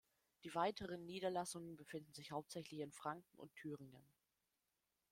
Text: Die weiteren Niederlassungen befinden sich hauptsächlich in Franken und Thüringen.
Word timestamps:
Die 0.43 0.55
weiteren 0.55 1.05
Niederlassungen 1.05 1.75
befinden 1.75 2.11
sich 2.11 2.31
hauptsächlich 2.31 2.79
in 2.79 2.91
Franken 2.91 3.37
und 3.37 3.53
Thüringen. 3.55 4.03